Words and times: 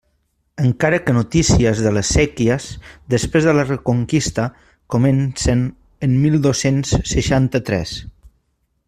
Encara 0.67 0.99
que 1.09 1.13
notícies 1.17 1.81
de 1.87 1.91
les 1.97 2.09
séquies 2.15 2.65
després 3.15 3.47
de 3.49 3.53
la 3.57 3.67
reconquista 3.67 4.47
comencen 4.95 5.63
en 6.09 6.17
mil 6.27 6.39
dos-cents 6.47 6.99
seixanta-tres. 7.15 7.95